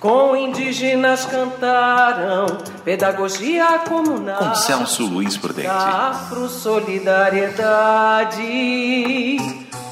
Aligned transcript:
com 0.00 0.34
indígenas 0.34 1.24
cantaram 1.26 2.46
pedagogia 2.82 3.78
comunal. 3.80 4.38
Com 4.38 4.54
Celso 4.54 5.04
Luiz 5.06 5.36
Prudente. 5.36 5.68
Afro 5.68 6.48
solidariedade. 6.48 9.36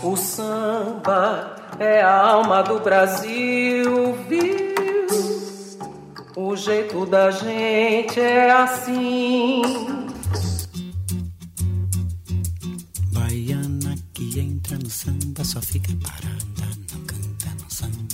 O 0.03 0.17
samba 0.17 1.55
é 1.79 2.01
a 2.01 2.27
alma 2.27 2.63
do 2.63 2.81
Brasil, 2.81 4.17
viu? 4.29 4.67
O 6.35 6.57
jeito 6.57 7.05
da 7.05 7.31
gente 7.31 8.19
é 8.19 8.51
assim. 8.51 9.61
Baiana 13.13 13.95
que 14.15 14.41
entra 14.41 14.79
no 14.79 14.89
samba 14.89 15.45
só 15.45 15.61
fica 15.61 15.93
parada, 16.03 16.67
não 16.93 17.03
canta, 17.03 17.51
não 17.61 17.69
samba, 17.69 18.08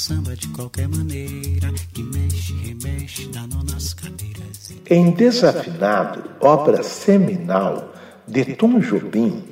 samba 0.00 0.34
de 0.34 0.48
qualquer 0.48 0.88
maneira, 0.88 1.70
que 1.92 2.02
mexe, 2.02 2.54
remexe, 2.54 3.28
nó 3.34 3.62
nas 3.70 3.92
cadeiras. 3.92 4.72
Em 4.88 5.10
Desafinado, 5.10 6.24
obra 6.40 6.82
seminal 6.82 7.92
de 8.26 8.46
Tom 8.56 8.80
Jobim, 8.80 9.44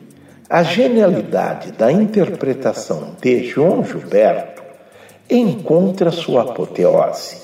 a 0.49 0.63
genialidade 0.63 1.73
da 1.73 1.93
interpretação 1.93 3.15
de 3.21 3.45
João 3.45 3.85
Gilberto 3.85 4.63
encontra 5.29 6.11
sua 6.11 6.45
apoteose 6.45 7.43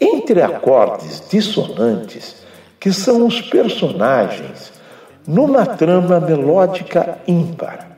entre 0.00 0.40
acordes 0.40 1.24
dissonantes 1.28 2.36
que 2.78 2.92
são 2.92 3.26
os 3.26 3.40
personagens 3.40 4.72
numa 5.26 5.66
trama 5.66 6.20
melódica 6.20 7.18
ímpar. 7.26 7.96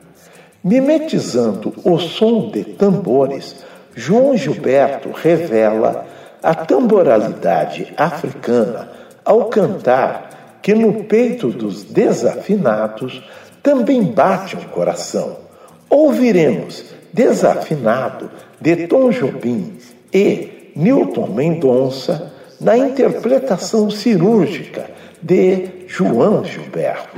Mimetizando 0.63 1.71
o 1.85 1.99
som 1.99 2.49
de 2.49 2.63
tambores, 2.63 3.68
João 3.99 4.37
Gilberto 4.37 5.11
revela 5.11 6.05
a 6.41 6.55
tamboralidade 6.55 7.93
africana 7.97 8.89
ao 9.25 9.45
cantar 9.49 10.59
que 10.61 10.73
no 10.73 11.03
peito 11.03 11.49
dos 11.49 11.83
desafinados 11.83 13.21
também 13.61 14.01
bate 14.01 14.55
um 14.55 14.63
coração. 14.69 15.39
Ouviremos 15.89 16.85
Desafinado 17.11 18.31
de 18.61 18.87
Tom 18.87 19.09
Jobim 19.09 19.77
e 20.13 20.71
Newton 20.77 21.27
Mendonça 21.27 22.31
na 22.61 22.77
interpretação 22.77 23.89
cirúrgica 23.89 24.89
de 25.21 25.85
João 25.87 26.45
Gilberto. 26.45 27.17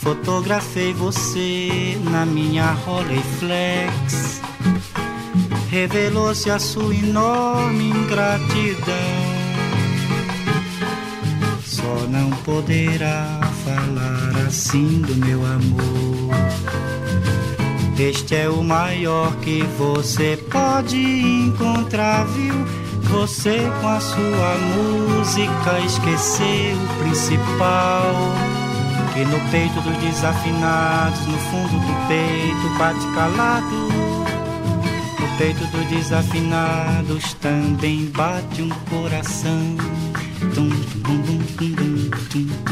Fotografei 0.00 0.94
você 0.94 1.98
na 2.10 2.24
minha 2.24 2.72
Rolleiflex. 2.72 4.40
Revelou-se 5.68 6.50
a 6.50 6.58
sua 6.58 6.94
enorme 6.94 7.90
ingratidão. 7.90 8.94
Só 11.62 12.06
não 12.08 12.30
poderá 12.44 13.40
falar 13.62 14.46
assim 14.46 15.02
do 15.02 15.14
meu 15.16 15.44
amor. 15.44 16.34
Este 17.98 18.36
é 18.36 18.48
o 18.48 18.64
maior 18.64 19.36
que 19.36 19.62
você 19.76 20.42
pode 20.50 20.96
encontrar, 20.96 22.24
viu? 22.28 22.54
Você 23.02 23.58
com 23.82 23.88
a 23.88 24.00
sua 24.00 24.54
música 24.76 25.78
esqueceu 25.80 26.76
o 26.76 27.04
principal. 27.04 28.14
E 29.20 29.24
no 29.26 29.38
peito 29.50 29.78
dos 29.82 29.98
desafinados, 29.98 31.26
no 31.26 31.36
fundo 31.36 31.78
do 31.78 32.08
peito 32.08 32.78
bate 32.78 33.06
calado. 33.14 33.76
No 35.20 35.36
peito 35.36 35.62
dos 35.66 35.86
desafinados 35.90 37.34
também 37.34 38.06
bate 38.16 38.62
um 38.62 38.70
coração. 38.88 39.76
Tum, 40.54 40.70
tum, 40.70 41.22
tum, 41.22 41.38
tum, 41.58 42.10
tum, 42.30 42.46
tum. 42.64 42.69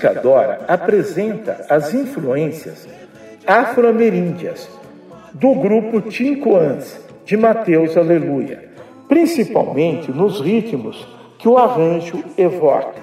Canto 0.00 0.06
A 0.06 0.14
música 0.14 0.14
Dora 0.14 0.60
apresenta 0.66 1.66
as 1.68 1.92
influências 1.92 2.88
afro-ameríndias 3.46 4.68
do 5.34 5.54
grupo 5.54 6.00
Tincoans 6.00 6.98
de 7.24 7.36
Mateus 7.36 7.96
Aleluia, 7.96 8.70
principalmente 9.08 10.10
nos 10.10 10.40
ritmos 10.40 11.06
que 11.38 11.48
o 11.48 11.56
arranjo 11.56 12.24
evoca. 12.36 13.00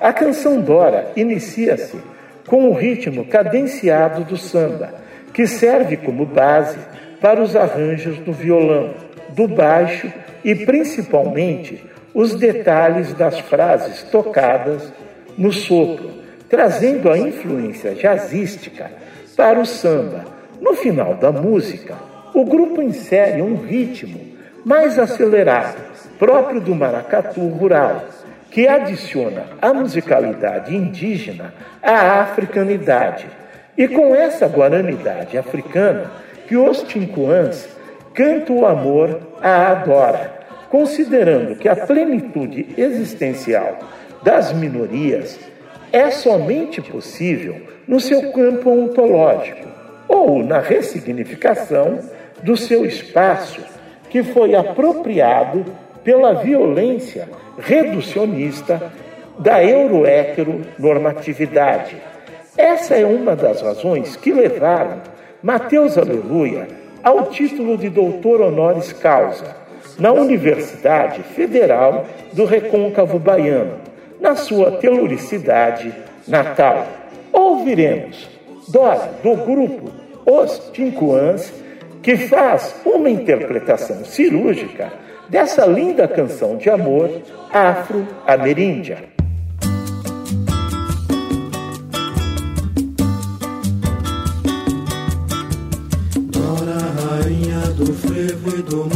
A 0.00 0.12
canção 0.12 0.60
Dora 0.60 1.12
inicia-se 1.16 1.96
com 2.46 2.68
o 2.68 2.74
ritmo 2.74 3.24
cadenciado 3.26 4.24
do 4.24 4.36
samba, 4.36 4.94
que 5.32 5.46
serve 5.46 5.96
como 5.96 6.26
base 6.26 6.78
para 7.20 7.40
os 7.40 7.54
arranjos 7.54 8.18
do 8.18 8.32
violão, 8.32 8.94
do 9.30 9.46
baixo 9.46 10.12
e 10.44 10.54
principalmente 10.54 11.82
os 12.12 12.34
detalhes 12.34 13.14
das 13.14 13.38
frases 13.38 14.02
tocadas 14.02 14.92
no 15.38 15.50
sopro, 15.50 16.21
trazendo 16.52 17.10
a 17.10 17.16
influência 17.16 17.94
jazzística 17.94 18.90
para 19.34 19.58
o 19.58 19.64
samba. 19.64 20.26
No 20.60 20.74
final 20.74 21.14
da 21.14 21.32
música, 21.32 21.94
o 22.34 22.44
grupo 22.44 22.82
insere 22.82 23.40
um 23.40 23.56
ritmo 23.56 24.20
mais 24.62 24.98
acelerado, 24.98 25.78
próprio 26.18 26.60
do 26.60 26.74
maracatu 26.74 27.40
rural, 27.48 28.04
que 28.50 28.68
adiciona 28.68 29.46
a 29.62 29.72
musicalidade 29.72 30.76
indígena 30.76 31.54
à 31.82 32.20
africanidade. 32.20 33.26
E 33.74 33.88
com 33.88 34.14
essa 34.14 34.46
guaranidade 34.46 35.38
africana 35.38 36.12
que 36.46 36.54
os 36.54 36.82
tincuãs 36.82 37.66
cantam 38.12 38.58
o 38.58 38.66
amor 38.66 39.20
à 39.40 39.68
adora, 39.68 40.34
considerando 40.68 41.56
que 41.56 41.66
a 41.66 41.74
plenitude 41.74 42.74
existencial 42.76 43.78
das 44.22 44.52
minorias 44.52 45.50
é 45.92 46.10
somente 46.10 46.80
possível 46.80 47.60
no 47.86 48.00
seu 48.00 48.32
campo 48.32 48.70
ontológico 48.70 49.68
ou 50.08 50.42
na 50.42 50.58
ressignificação 50.58 51.98
do 52.42 52.56
seu 52.56 52.86
espaço 52.86 53.60
que 54.08 54.22
foi 54.22 54.54
apropriado 54.54 55.66
pela 56.02 56.32
violência 56.34 57.28
reducionista 57.58 58.90
da 59.38 59.62
eurohétero-normatividade. 59.64 61.96
Essa 62.56 62.94
é 62.94 63.04
uma 63.06 63.36
das 63.36 63.62
razões 63.62 64.16
que 64.16 64.32
levaram 64.32 65.00
Mateus 65.42 65.98
Aleluia 65.98 66.68
ao 67.02 67.26
título 67.26 67.76
de 67.76 67.88
doutor 67.88 68.40
honoris 68.40 68.92
causa 68.92 69.56
na 69.98 70.12
Universidade 70.12 71.20
Federal 71.22 72.06
do 72.32 72.44
Recôncavo 72.44 73.18
Baiano, 73.18 73.81
na 74.22 74.36
sua 74.36 74.70
teluricidade 74.78 75.92
natal. 76.28 76.86
Ouviremos 77.32 78.30
Dora, 78.68 79.10
do 79.22 79.34
grupo 79.36 79.90
Os 80.24 80.70
Tincuãs, 80.72 81.52
que 82.00 82.16
faz 82.16 82.74
uma 82.86 83.10
interpretação 83.10 84.04
cirúrgica 84.04 84.92
dessa 85.28 85.66
linda 85.66 86.06
canção 86.06 86.56
de 86.56 86.70
amor 86.70 87.10
afro-ameríndia. 87.52 89.04
Dora, 96.30 96.78
rainha 97.22 97.60
do 97.76 97.92
frevo 97.92 98.58
e 98.58 98.62
do 98.62 98.91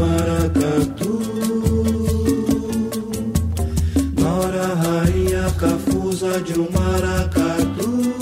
de 6.40 6.58
um 6.58 6.68
maracatu. 6.70 8.14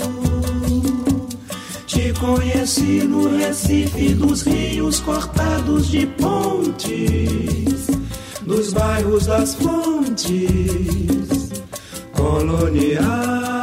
Te 1.87 2.13
conheci 2.13 3.03
no 3.07 3.27
Recife 3.37 4.13
dos 4.13 4.43
rios 4.43 4.99
cortados 4.99 5.89
de 5.89 6.05
pontes 6.07 7.35
dos 8.45 8.73
bairros 8.73 9.25
das 9.25 9.55
fontes 9.55 10.43
coloniais. 12.13 13.54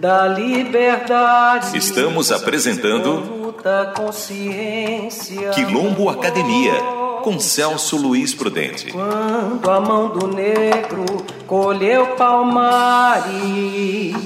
Da 0.00 0.26
liberdade. 0.26 1.76
Estamos 1.76 2.32
apresentando 2.32 3.20
luta 3.20 3.92
consciência. 3.94 5.50
Quilombo 5.50 6.08
Academia, 6.08 6.72
com 7.22 7.38
Celso 7.38 7.98
Luiz 7.98 8.34
Prudente. 8.34 8.90
Quando 8.90 9.70
a 9.70 9.78
mão 9.78 10.08
do 10.08 10.26
negro 10.26 11.04
colheu 11.46 12.16
palmares. 12.16 14.16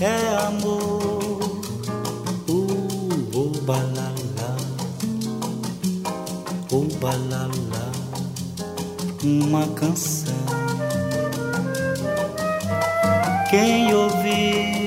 É 0.00 0.36
amor. 0.46 1.00
Uh, 2.48 2.54
uh, 3.34 3.52
balala, 3.62 4.56
uh, 6.72 6.88
balala, 6.98 7.89
uma 9.24 9.66
canção. 9.74 10.34
Quem 13.50 13.94
ouvir 13.94 14.80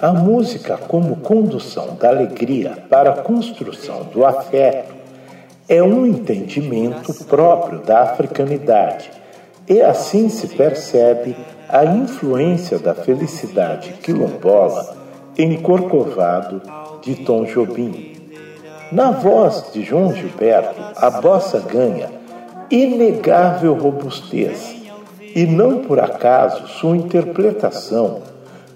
A 0.00 0.12
música, 0.12 0.76
como 0.76 1.16
condução 1.16 1.94
da 1.94 2.08
alegria 2.08 2.76
para 2.90 3.10
a 3.10 3.22
construção 3.22 4.04
do 4.12 4.24
afeto, 4.24 4.92
é 5.68 5.82
um 5.82 6.04
entendimento 6.04 7.12
próprio 7.26 7.78
da 7.80 8.02
africanidade, 8.02 9.12
e 9.68 9.80
assim 9.80 10.28
se 10.28 10.48
percebe 10.48 11.36
a 11.68 11.84
influência 11.84 12.78
da 12.80 12.94
felicidade 12.94 13.92
quilombola 14.02 14.96
em 15.38 15.60
Corcovado 15.60 16.60
de 17.00 17.14
Tom 17.16 17.44
Jobim. 17.44 18.16
Na 18.90 19.12
voz 19.12 19.70
de 19.72 19.84
João 19.84 20.12
Gilberto, 20.12 20.82
a 20.96 21.10
bossa 21.10 21.60
ganha 21.60 22.21
inegável 22.72 23.74
robustez, 23.74 24.74
e 25.20 25.44
não 25.44 25.80
por 25.80 26.00
acaso 26.00 26.66
sua 26.66 26.96
interpretação 26.96 28.22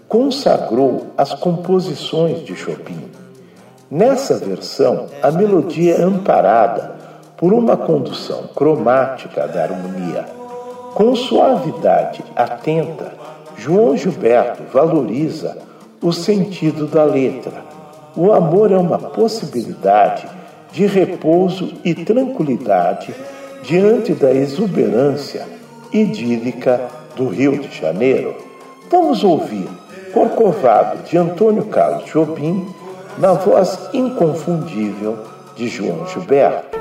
consagrou 0.06 1.06
as 1.16 1.32
composições 1.32 2.44
de 2.44 2.54
Chopin. 2.54 3.10
Nessa 3.90 4.36
versão, 4.36 5.06
a 5.22 5.30
melodia 5.30 5.94
é 5.94 6.02
amparada 6.02 6.94
por 7.36 7.52
uma 7.52 7.76
condução 7.76 8.44
cromática 8.54 9.48
da 9.48 9.62
harmonia, 9.62 10.26
com 10.94 11.16
suavidade 11.16 12.22
atenta 12.34 13.12
João 13.56 13.96
Gilberto 13.96 14.62
valoriza 14.70 15.56
o 16.02 16.12
sentido 16.12 16.86
da 16.86 17.04
letra. 17.04 17.64
O 18.14 18.30
amor 18.30 18.70
é 18.70 18.76
uma 18.76 18.98
possibilidade 18.98 20.28
de 20.72 20.86
repouso 20.86 21.72
e 21.82 21.94
tranquilidade 21.94 23.14
diante 23.66 24.14
da 24.14 24.32
exuberância 24.32 25.44
idílica 25.92 26.80
do 27.16 27.26
Rio 27.26 27.58
de 27.58 27.76
Janeiro. 27.76 28.37
Vamos 28.88 29.25
ouvir 29.25 29.68
Corcovado 30.14 31.02
de 31.02 31.18
Antônio 31.18 31.64
Carlos 31.64 32.08
Jobim 32.08 32.64
na 33.18 33.32
voz 33.32 33.90
inconfundível 33.92 35.18
de 35.56 35.66
João 35.66 36.06
Gilberto. 36.06 36.75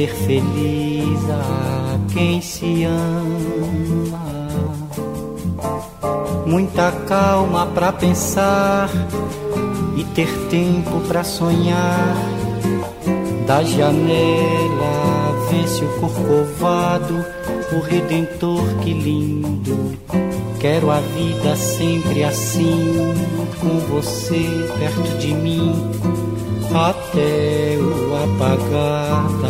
Fazer 0.00 0.08
feliz 0.08 1.30
a 1.30 1.98
quem 2.12 2.40
se 2.40 2.84
ama. 2.84 4.30
Muita 6.46 6.90
calma 7.06 7.66
para 7.66 7.92
pensar 7.92 8.88
e 9.96 10.04
ter 10.04 10.28
tempo 10.48 11.00
para 11.06 11.22
sonhar. 11.22 12.16
Da 13.46 13.62
janela 13.62 15.34
vence 15.50 15.84
o 15.84 16.00
corcovado, 16.00 17.24
o 17.72 17.80
redentor 17.80 18.64
que 18.82 18.92
lindo. 18.92 19.98
Quero 20.60 20.90
a 20.90 21.00
vida 21.00 21.56
sempre 21.56 22.22
assim, 22.22 23.14
com 23.60 23.78
você 23.90 24.68
perto 24.78 25.18
de 25.18 25.34
mim, 25.34 25.72
até 26.72 27.78
o 27.78 28.14
apagar 28.24 29.28
da 29.40 29.49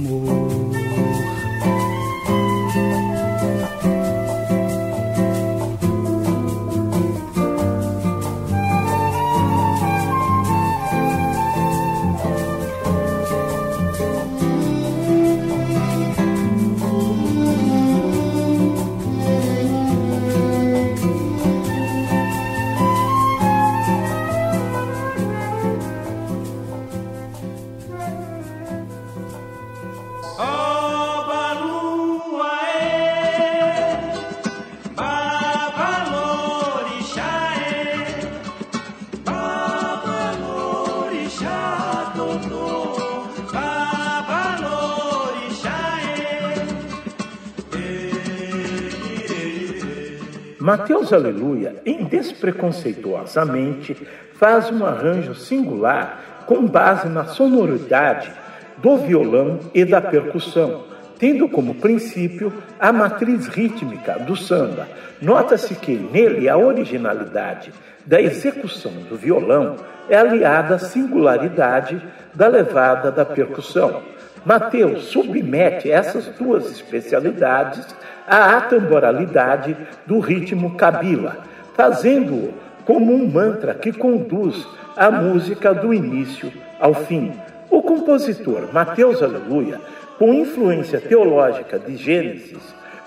Mateus 50.71 51.11
Aleluia, 51.11 51.75
em 51.85 52.05
despreconceituosamente, 52.05 54.07
faz 54.35 54.71
um 54.71 54.85
arranjo 54.85 55.35
singular 55.35 56.45
com 56.45 56.65
base 56.65 57.09
na 57.09 57.25
sonoridade 57.25 58.31
do 58.77 58.95
violão 58.95 59.59
e 59.73 59.83
da 59.83 59.99
percussão, 59.99 60.85
tendo 61.19 61.49
como 61.49 61.75
princípio 61.75 62.53
a 62.79 62.93
matriz 62.93 63.47
rítmica 63.47 64.17
do 64.19 64.37
samba. 64.37 64.87
Nota-se 65.21 65.75
que 65.75 65.91
nele 65.91 66.47
a 66.47 66.57
originalidade 66.57 67.73
da 68.05 68.21
execução 68.21 68.93
do 69.09 69.17
violão 69.17 69.75
é 70.09 70.15
aliada 70.15 70.75
à 70.75 70.79
singularidade 70.79 72.01
da 72.33 72.47
levada 72.47 73.11
da 73.11 73.25
percussão. 73.25 74.03
Mateus 74.43 75.05
submete 75.05 75.91
essas 75.91 76.25
duas 76.29 76.71
especialidades 76.71 77.85
à 78.27 78.57
atemporalidade 78.57 79.77
do 80.05 80.19
ritmo 80.19 80.75
kabila, 80.75 81.37
fazendo-o 81.75 82.53
como 82.85 83.13
um 83.13 83.27
mantra 83.27 83.75
que 83.75 83.91
conduz 83.91 84.67
a 84.97 85.11
música 85.11 85.73
do 85.73 85.93
início 85.93 86.51
ao 86.79 86.93
fim. 86.93 87.31
O 87.69 87.83
compositor 87.83 88.67
Mateus 88.73 89.21
Aleluia, 89.21 89.79
com 90.17 90.33
influência 90.33 90.99
teológica 90.99 91.77
de 91.77 91.95
Gênesis, 91.95 92.61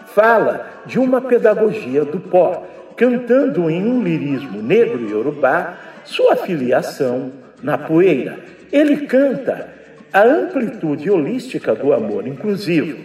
fala 0.07 0.67
de 0.87 1.01
uma 1.01 1.21
pedagogia 1.21 2.05
do 2.05 2.21
pó, 2.21 2.65
cantando 2.97 3.69
em 3.69 3.85
um 3.85 4.03
lirismo 4.03 4.63
negro 4.63 5.01
e 5.01 5.13
urubá 5.13 5.75
sua 6.05 6.37
filiação 6.37 7.33
na 7.61 7.77
poeira. 7.77 8.39
Ele 8.71 9.07
canta 9.07 9.69
a 10.15 10.23
amplitude 10.23 11.11
holística 11.11 11.75
do 11.75 11.93
amor 11.93 12.25
inclusivo. 12.29 12.97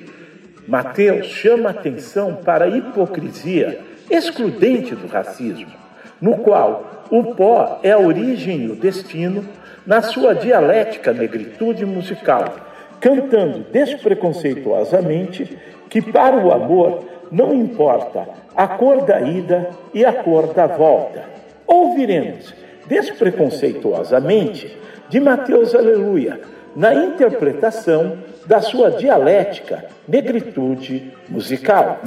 Mateus 0.67 1.25
chama 1.25 1.71
atenção 1.71 2.35
para 2.35 2.65
a 2.65 2.69
hipocrisia 2.69 3.79
excludente 4.11 4.93
do 4.93 5.07
racismo, 5.07 5.71
no 6.21 6.37
qual 6.37 7.05
o 7.09 7.33
pó 7.33 7.79
é 7.81 7.89
a 7.89 7.97
origem 7.97 8.65
e 8.65 8.69
o 8.69 8.75
destino 8.75 9.43
na 9.87 10.03
sua 10.03 10.35
dialética 10.35 11.11
negritude 11.11 11.83
musical, 11.83 12.53
cantando 12.99 13.65
despreconceituosamente 13.71 15.57
que 15.89 16.03
para 16.03 16.37
o 16.37 16.51
amor 16.51 17.05
não 17.31 17.55
importa 17.55 18.29
a 18.55 18.67
cor 18.67 19.03
da 19.03 19.19
ida 19.19 19.71
e 19.95 20.05
a 20.05 20.13
cor 20.13 20.53
da 20.53 20.67
volta. 20.67 21.23
Ouviremos 21.65 22.53
despreconceituosamente 22.87 24.77
de 25.09 25.19
Mateus 25.19 25.73
Aleluia 25.73 26.58
na 26.75 26.93
interpretação 26.93 28.17
da 28.45 28.61
sua 28.61 28.91
dialética 28.91 29.85
negritude 30.07 31.13
musical. 31.29 31.99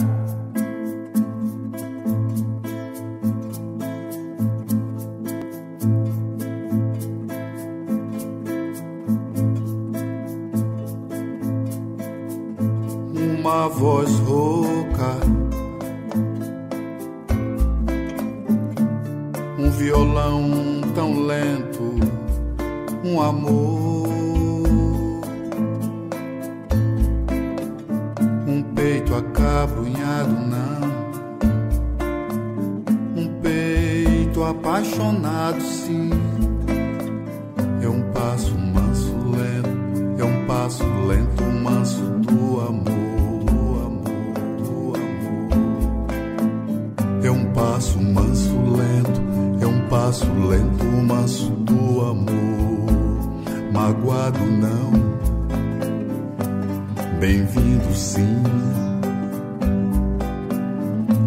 Uma 13.38 13.68
voz 13.68 14.10
rouca, 14.20 15.16
um 19.58 19.70
violão 19.70 20.80
tão 20.94 21.24
lento, 21.24 21.94
um 23.04 23.20
amor 23.20 23.71
apaixonado, 34.92 35.60
sim. 35.62 36.10
É 37.82 37.88
um 37.88 38.02
passo 38.12 38.56
manso, 38.58 39.14
lento. 39.30 40.20
É 40.20 40.24
um 40.24 40.46
passo 40.46 40.84
lento, 41.06 41.42
manso 41.62 42.02
do 42.20 42.60
amor. 42.60 42.84
Do 43.44 43.80
amor, 43.86 44.34
do 44.58 44.92
amor. 44.94 45.64
É 47.24 47.30
um 47.30 47.44
passo 47.52 48.00
manso, 48.00 48.54
lento. 48.76 49.20
É 49.60 49.66
um 49.66 49.88
passo 49.88 50.26
lento, 50.46 50.84
manso 50.84 51.50
do 51.50 52.00
amor. 52.02 53.32
Magoado, 53.72 54.44
não 54.44 54.92
bem-vindo 57.18 57.94
sim. 57.94 58.42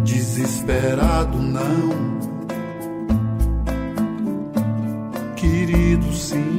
Desesperado 0.04 1.38
não, 1.38 2.15
querido 5.66 6.12
sim. 6.12 6.58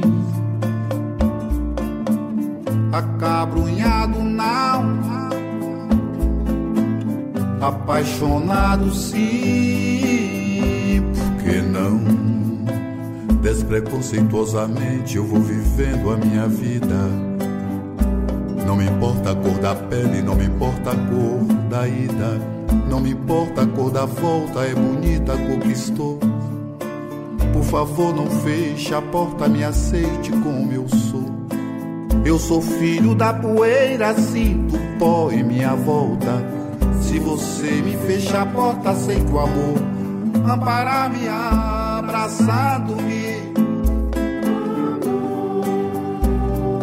Acabrunhado 2.92 4.22
não, 4.22 4.98
apaixonado 7.60 8.92
sim, 8.94 10.12
por 11.14 11.42
que 11.42 11.60
não? 11.62 11.98
Despreconceituosamente 13.40 15.16
eu 15.16 15.24
vou 15.24 15.40
vivendo 15.40 16.10
a 16.10 16.16
minha 16.16 16.46
vida 16.46 17.28
não 18.66 18.76
me 18.76 18.84
importa 18.84 19.30
a 19.30 19.34
cor 19.34 19.58
da 19.58 19.74
pele, 19.74 20.20
não 20.20 20.34
me 20.34 20.44
importa 20.44 20.90
a 20.90 20.94
cor 20.94 21.42
da 21.70 21.88
ida. 21.88 22.38
Não 22.90 23.00
me 23.00 23.12
importa 23.12 23.62
a 23.62 23.66
cor 23.66 23.90
da 23.90 24.04
volta, 24.04 24.60
é 24.60 24.74
bonita 24.74 25.32
a 25.32 25.36
favor, 27.68 28.14
não 28.14 28.26
feche 28.26 28.94
a 28.94 29.02
porta, 29.02 29.48
me 29.48 29.62
aceite 29.62 30.30
como 30.30 30.72
eu 30.72 30.88
sou. 30.88 31.28
Eu 32.24 32.38
sou 32.38 32.62
filho 32.62 33.14
da 33.14 33.34
poeira, 33.34 34.14
sinto 34.14 34.78
pó 34.98 35.30
em 35.30 35.44
minha 35.44 35.74
volta. 35.74 36.42
Se 37.02 37.18
você 37.18 37.70
me 37.82 37.94
fecha 38.06 38.40
a 38.42 38.46
porta, 38.46 38.94
sei 38.94 39.16
que 39.16 39.32
o 39.32 39.38
amor 39.38 39.76
amparar-me, 40.50 41.28
abraçado-me, 41.28 43.36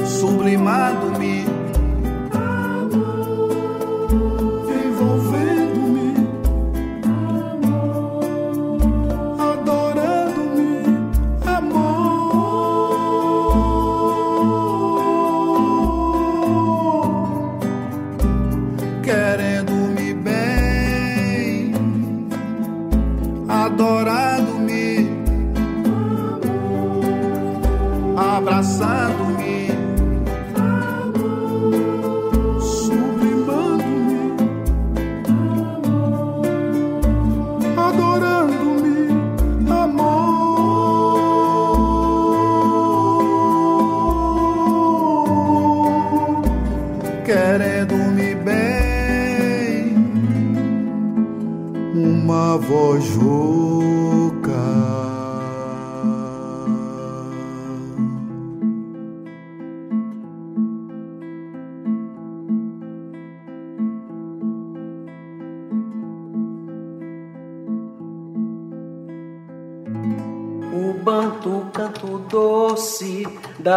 sublimado-me 0.06 1.55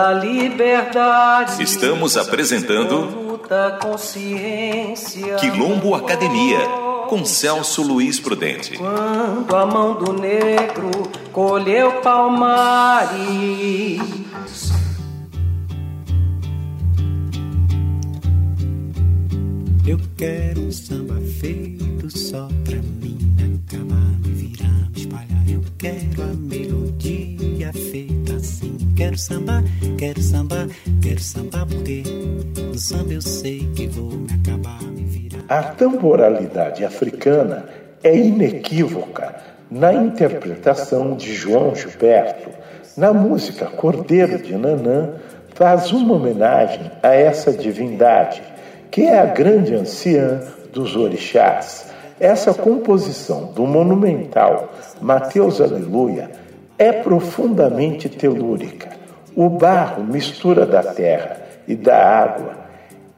da 0.08 0.14
liberdade. 0.14 1.62
Estamos 1.62 2.16
apresentando 2.16 3.38
Quilombo 5.38 5.94
Academia 5.94 6.58
com 7.08 7.24
Celso 7.24 7.82
Luiz 7.82 8.18
Prudente. 8.18 8.78
Quando 8.78 9.56
a 9.56 9.66
mão 9.66 9.94
do 9.94 10.12
negro 10.14 10.90
colheu 11.32 12.00
palmares. 12.00 13.18
Eu 19.86 19.98
quero 20.16 20.60
um 20.62 20.70
samba 20.70 21.14
feito 21.40 22.10
só 22.10 22.48
Quero 29.08 29.18
samba, 29.18 29.64
quero 29.96 30.20
samba, 30.20 30.68
quero 31.00 31.18
samba 31.18 31.66
porque 31.66 32.02
no 32.60 32.78
samba 32.78 33.14
eu 33.14 33.22
sei 33.22 33.66
que 33.74 33.86
vou 33.86 34.10
me 34.10 34.28
acabar, 34.34 34.82
me 34.82 35.02
virar. 35.02 35.42
A 35.48 35.62
temporalidade 35.62 36.84
africana 36.84 37.64
é 38.04 38.14
inequívoca 38.14 39.34
na 39.70 39.94
interpretação 39.94 41.16
de 41.16 41.32
João 41.32 41.74
Gilberto. 41.74 42.50
Na 42.98 43.14
música 43.14 43.64
Cordeiro 43.64 44.42
de 44.42 44.54
Nanã, 44.54 45.14
faz 45.54 45.90
uma 45.90 46.16
homenagem 46.16 46.90
a 47.02 47.14
essa 47.14 47.50
divindade, 47.50 48.42
que 48.90 49.04
é 49.04 49.18
a 49.18 49.24
grande 49.24 49.74
anciã 49.74 50.42
dos 50.70 50.96
orixás. 50.96 51.90
Essa 52.20 52.52
composição 52.52 53.54
do 53.54 53.66
monumental 53.66 54.70
Mateus 55.00 55.62
Aleluia 55.62 56.30
é 56.76 56.92
profundamente 56.92 58.10
telúrica. 58.10 58.97
O 59.40 59.48
barro, 59.48 60.02
mistura 60.02 60.66
da 60.66 60.82
terra 60.82 61.36
e 61.68 61.76
da 61.76 61.96
água, 61.96 62.56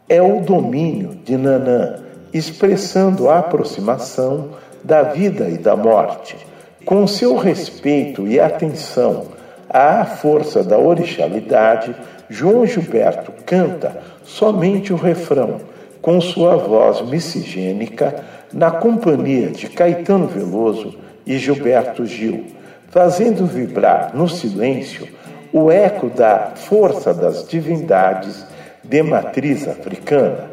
é 0.06 0.20
o 0.20 0.42
domínio 0.42 1.18
de 1.24 1.34
Nanã, 1.34 1.96
expressando 2.30 3.30
a 3.30 3.38
aproximação 3.38 4.50
da 4.84 5.02
vida 5.02 5.48
e 5.48 5.56
da 5.56 5.74
morte. 5.74 6.36
Com 6.84 7.06
seu 7.06 7.36
respeito 7.36 8.28
e 8.28 8.38
atenção 8.38 9.28
à 9.66 10.04
força 10.04 10.62
da 10.62 10.76
orixalidade, 10.76 11.96
João 12.28 12.66
Gilberto 12.66 13.32
canta 13.46 13.96
somente 14.22 14.92
o 14.92 14.96
refrão, 14.96 15.56
com 16.02 16.20
sua 16.20 16.54
voz 16.54 17.00
miscigênica, 17.00 18.14
na 18.52 18.70
companhia 18.70 19.48
de 19.52 19.70
Caetano 19.70 20.26
Veloso 20.26 20.98
e 21.24 21.38
Gilberto 21.38 22.04
Gil 22.04 22.60
fazendo 22.90 23.46
vibrar 23.46 24.10
no 24.14 24.28
silêncio 24.28 25.08
o 25.52 25.70
eco 25.70 26.08
da 26.08 26.52
força 26.54 27.12
das 27.12 27.48
divindades 27.48 28.44
de 28.84 29.02
matriz 29.02 29.66
africana. 29.68 30.50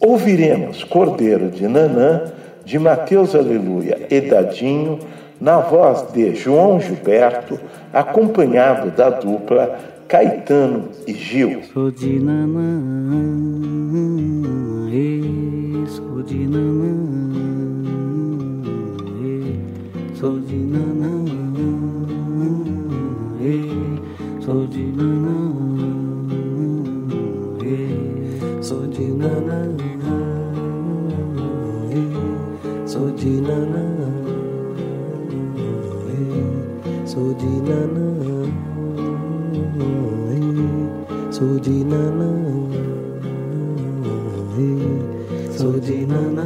Ouviremos 0.00 0.84
Cordeiro 0.84 1.50
de 1.50 1.68
Nanã, 1.68 2.32
de 2.64 2.78
Mateus 2.78 3.34
Aleluia 3.34 4.06
e 4.10 4.20
Dadinho, 4.20 4.98
na 5.40 5.58
voz 5.58 6.10
de 6.12 6.34
João 6.34 6.80
Gilberto, 6.80 7.58
acompanhado 7.92 8.90
da 8.90 9.10
dupla 9.10 9.78
Caetano 10.06 10.88
e 11.06 11.12
Gil. 11.12 11.62
Sou 11.72 11.90
de 11.90 12.18
Nanã, 12.18 12.80
sou 15.86 16.22
de 16.22 16.46
Nanã, 16.46 16.96
sou 20.14 20.40
de 20.40 20.56
Nanã. 20.56 20.69
Sou 29.20 29.28
de 29.28 29.28
nanã, 29.28 29.68
sou 32.86 33.10
de 33.12 33.40
nanã, 33.40 33.84
sou 37.06 37.34
de 37.34 37.46
nanã, 37.60 38.08
sou 41.30 41.58
de 41.60 41.84
nanã, 41.84 42.32
sou 45.50 45.80
de 45.80 46.04
nanã, 46.04 46.06
sou 46.06 46.06
de 46.06 46.06
nanã 46.06 46.10
de 46.10 46.14
nanã, 46.14 46.40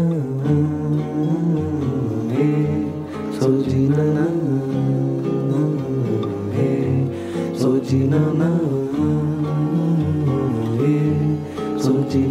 sou 3.39 3.63
de 3.63 3.89
nanã, 3.89 4.27
sou 7.55 7.81
de 7.81 8.07
nanã, 8.07 8.84
sou 12.15 12.23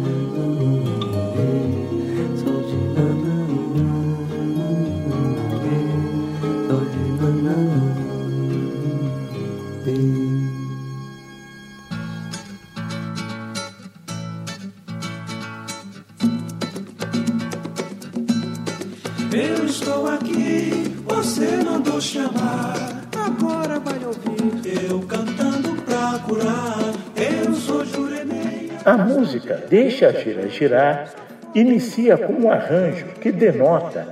A 28.86 28.96
música 28.96 29.64
Deixa 29.68 30.14
Girar 30.14 30.48
Girar 30.48 31.10
inicia 31.56 32.16
com 32.20 32.34
um 32.34 32.52
arranjo 32.52 33.08
que 33.20 33.32
denota 33.32 34.08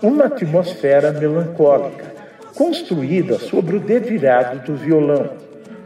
uma 0.00 0.24
atmosfera 0.24 1.12
melancólica, 1.12 2.06
construída 2.54 3.38
sobre 3.38 3.76
o 3.76 3.80
dedilhado 3.80 4.60
do 4.60 4.78
violão. 4.78 5.32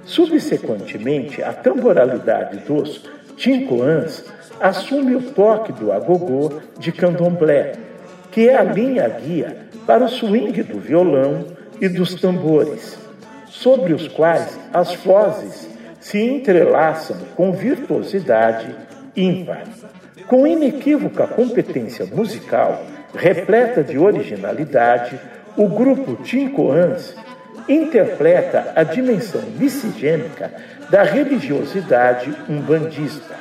Subsequentemente, 0.05 1.43
a 1.43 1.53
temporalidade 1.53 2.59
dos 2.59 3.03
tincoãs 3.37 4.25
assume 4.61 5.17
o 5.17 5.23
toque 5.33 5.73
do 5.73 5.91
agogô 5.91 6.61
de 6.79 6.93
candomblé, 6.93 7.73
que 8.31 8.49
é 8.49 8.57
a 8.57 8.63
linha 8.63 9.09
guia 9.09 9.57
para 9.85 10.05
o 10.05 10.09
swing 10.09 10.63
do 10.63 10.79
violão 10.79 11.45
e 11.81 11.89
dos 11.89 12.15
tambores, 12.15 12.97
sobre 13.47 13.93
os 13.93 14.07
quais 14.07 14.57
as 14.73 14.95
vozes 14.95 15.72
se 16.03 16.19
entrelaçam 16.19 17.17
com 17.37 17.53
virtuosidade 17.53 18.75
ímpar. 19.17 19.63
Com 20.27 20.45
inequívoca 20.45 21.29
competência 21.29 22.05
musical, 22.07 22.85
repleta 23.15 23.85
de 23.85 23.97
originalidade, 23.97 25.19
o 25.57 25.69
grupo 25.69 26.17
Tincoãs 26.25 27.15
interpreta 27.69 28.73
a 28.75 28.83
dimensão 28.83 29.43
miscigênica 29.57 30.51
da 30.91 31.05
religiosidade 31.05 32.35
umbandista, 32.49 33.37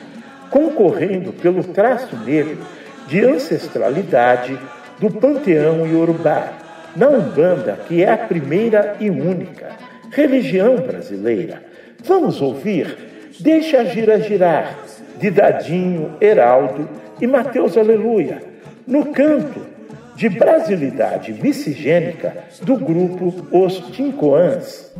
concorrendo 0.51 1.33
pelo 1.33 1.63
traço 1.63 2.15
negro 2.15 2.59
de 3.07 3.25
ancestralidade 3.25 4.57
do 4.99 5.09
panteão 5.09 5.87
iorubá, 5.87 6.53
na 6.95 7.07
Umbanda, 7.07 7.79
que 7.87 8.03
é 8.03 8.11
a 8.11 8.17
primeira 8.17 8.97
e 8.99 9.09
única 9.09 9.69
religião 10.11 10.75
brasileira. 10.75 11.71
Vamos 12.03 12.41
ouvir 12.41 12.97
Deixa 13.39 13.83
Gira 13.85 14.19
Girar, 14.19 14.77
de 15.17 15.31
Dadinho, 15.31 16.15
Heraldo 16.21 16.87
e 17.19 17.25
Mateus 17.25 17.77
Aleluia, 17.77 18.43
no 18.85 19.07
canto 19.07 19.61
de 20.15 20.29
brasilidade 20.29 21.33
miscigênica 21.33 22.37
do 22.61 22.75
grupo 22.75 23.47
Os 23.51 23.79
Tincoãs. 23.91 24.93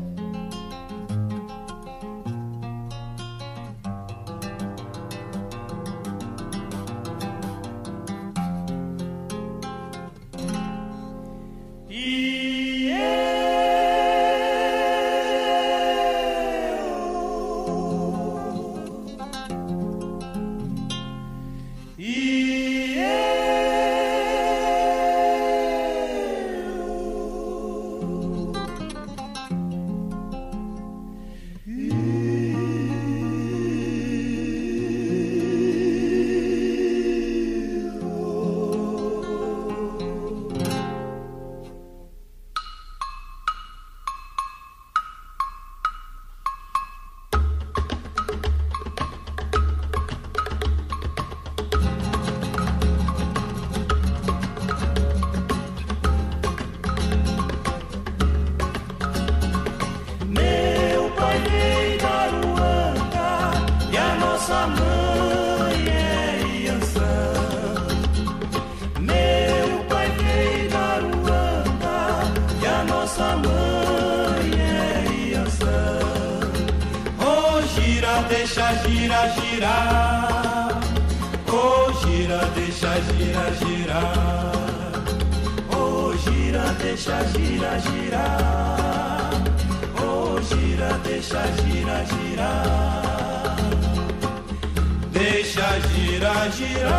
deixa 95.42 95.80
girar, 95.90 96.52
girar, 96.52 96.96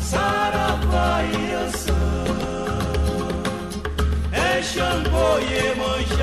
saravá 0.00 1.22
e 1.24 1.52
Anção, 1.52 1.94
é 4.32 4.62
Xangô 4.62 5.38
e 5.40 5.42
Emanjá. 5.72 6.15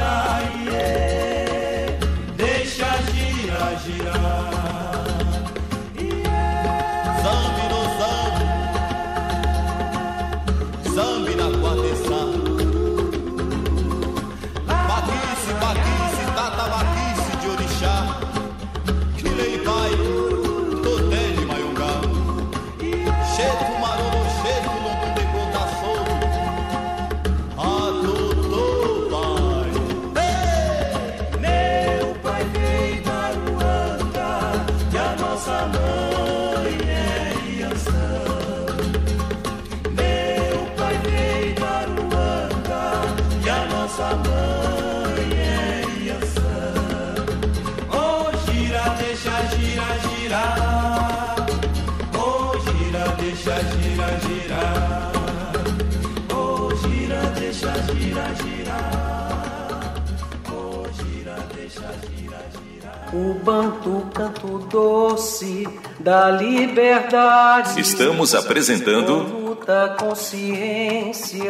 O 63.13 63.33
banto 63.35 64.07
canto 64.13 64.57
doce 64.69 65.67
da 65.99 66.31
liberdade. 66.31 67.79
Estamos 67.79 68.33
apresentando 68.33 69.55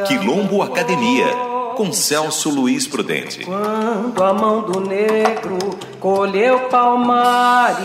Quilombo 0.07 0.61
Academia 0.61 1.25
com 1.75 1.91
Celso 1.91 2.49
Luiz 2.49 2.85
Prudente. 2.85 3.45
Quando 3.45 4.23
a 4.23 4.33
mão 4.33 4.61
do 4.61 4.81
negro 4.81 5.57
colheu 5.99 6.59
palmares 6.69 7.83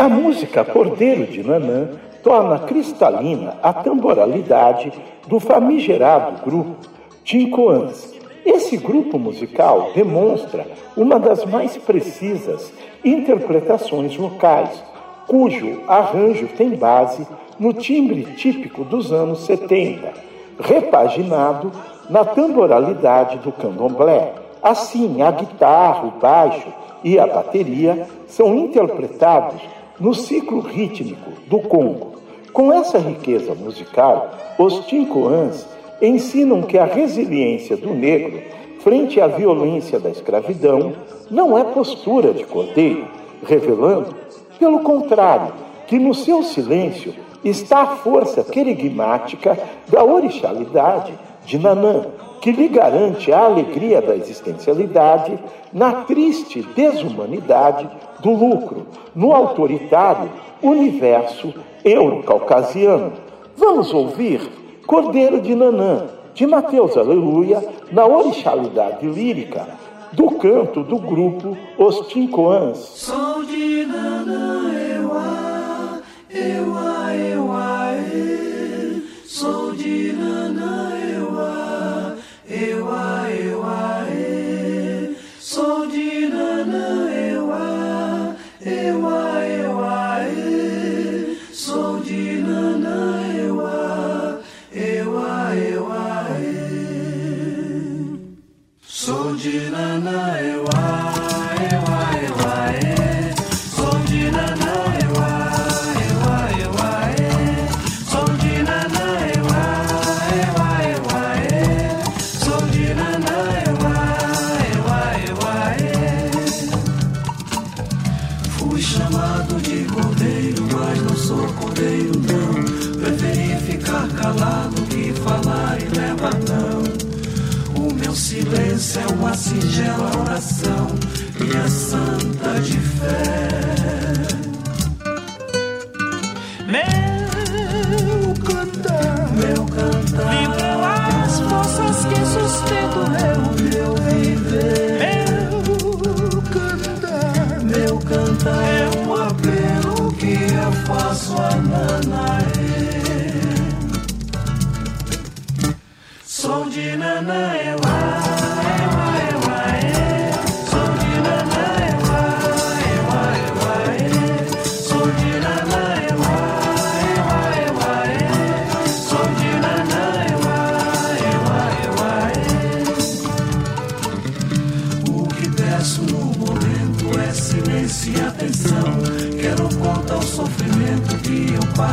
A 0.00 0.08
música 0.08 0.64
Cordeiro 0.64 1.26
de 1.26 1.42
Nanã 1.42 1.90
torna 2.22 2.60
cristalina 2.60 3.58
a 3.62 3.70
temporalidade 3.70 4.90
do 5.28 5.38
famigerado 5.38 6.42
grupo 6.42 6.88
Tincoãs. 7.22 8.14
Esse 8.42 8.78
grupo 8.78 9.18
musical 9.18 9.90
demonstra 9.94 10.66
uma 10.96 11.20
das 11.20 11.44
mais 11.44 11.76
precisas 11.76 12.72
interpretações 13.04 14.16
vocais, 14.16 14.82
cujo 15.26 15.82
arranjo 15.86 16.48
tem 16.56 16.70
base 16.70 17.26
no 17.58 17.74
timbre 17.74 18.22
típico 18.36 18.84
dos 18.84 19.12
anos 19.12 19.40
70, 19.40 20.14
repaginado 20.58 21.70
na 22.08 22.24
tamboralidade 22.24 23.36
do 23.40 23.52
candomblé. 23.52 24.32
Assim, 24.62 25.20
a 25.20 25.30
guitarra, 25.30 26.06
o 26.06 26.18
baixo 26.18 26.68
e 27.04 27.18
a 27.18 27.26
bateria 27.26 28.08
são 28.26 28.54
interpretados 28.54 29.60
no 30.00 30.14
ciclo 30.14 30.60
rítmico 30.60 31.30
do 31.46 31.58
Congo. 31.60 32.14
Com 32.52 32.72
essa 32.72 32.98
riqueza 32.98 33.54
musical, 33.54 34.30
os 34.58 34.86
Tincoãs 34.86 35.68
ensinam 36.00 36.62
que 36.62 36.78
a 36.78 36.86
resiliência 36.86 37.76
do 37.76 37.92
negro 37.92 38.40
frente 38.80 39.20
à 39.20 39.26
violência 39.26 40.00
da 40.00 40.08
escravidão 40.08 40.94
não 41.30 41.56
é 41.56 41.62
postura 41.62 42.32
de 42.32 42.44
cordeiro, 42.44 43.06
revelando, 43.46 44.14
pelo 44.58 44.80
contrário, 44.80 45.52
que 45.86 45.98
no 45.98 46.14
seu 46.14 46.42
silêncio 46.42 47.14
está 47.44 47.82
a 47.82 47.96
força 47.96 48.42
querigmática 48.42 49.58
da 49.88 50.02
orixalidade 50.02 51.12
de 51.44 51.58
Nanã, 51.58 52.06
que 52.40 52.52
lhe 52.52 52.68
garante 52.68 53.32
a 53.32 53.44
alegria 53.44 54.00
da 54.00 54.16
existencialidade 54.16 55.38
na 55.72 55.92
triste 56.04 56.62
desumanidade 56.74 57.88
do 58.22 58.30
lucro, 58.30 58.86
no 59.14 59.32
autoritário 59.32 60.30
universo 60.62 61.52
eurocaucasiano. 61.84 63.12
Vamos 63.56 63.92
ouvir 63.92 64.40
Cordeiro 64.86 65.40
de 65.40 65.54
Nanã, 65.54 66.06
de 66.34 66.46
Mateus 66.46 66.96
Aleluia, 66.96 67.62
na 67.92 68.06
orixalidade 68.06 69.06
lírica 69.06 69.66
do 70.12 70.32
canto 70.32 70.82
do 70.82 70.98
grupo 70.98 71.56
Os 71.78 72.08
Tincoãs. 72.08 72.78
Sou 72.78 73.44
de 73.44 73.86
Nanã, 73.86 74.70
Ewa, 74.96 76.02
Ewa, 76.30 77.14
Ewa, 77.14 77.92
e. 78.12 79.02
Sou 79.24 79.72
de 79.72 80.12
Nanã, 80.12 80.90
Ewa, 80.96 81.09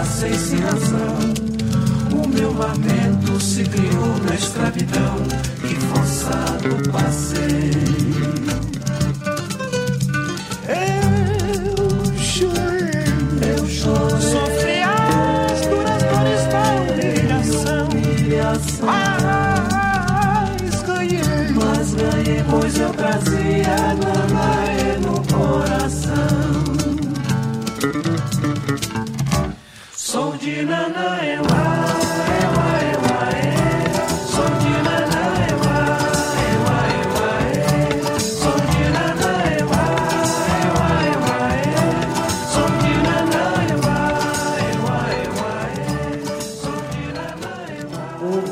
sem 0.08 0.60
razão. 0.60 1.18
O 2.12 2.28
meu 2.28 2.54
lamento 2.54 3.40
se 3.42 3.64
criou 3.64 4.18
na 4.24 4.36
escravidão 4.36 4.77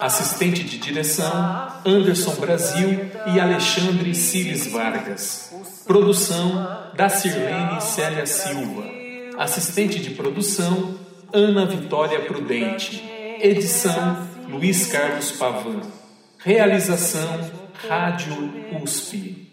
Assistente 0.00 0.62
de 0.62 0.78
direção: 0.78 1.72
Anderson 1.84 2.34
Brasil 2.34 3.10
e 3.32 3.40
Alexandre 3.40 4.14
Cires 4.14 4.66
Vargas. 4.66 5.52
Produção: 5.86 6.90
da 6.94 7.08
Sirlene 7.08 7.80
Célia 7.80 8.26
Silva. 8.26 8.84
Assistente 9.38 9.98
de 9.98 10.10
produção: 10.10 10.94
Ana 11.32 11.66
Vitória 11.66 12.20
Prudente. 12.20 13.02
Edição: 13.40 14.26
Luiz 14.48 14.86
Carlos 14.86 15.32
Pavan. 15.32 15.82
Realização: 16.38 17.50
Rádio 17.88 18.34
USP. 18.82 19.45